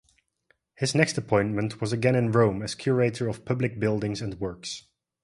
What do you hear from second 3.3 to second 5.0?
public buildings and works.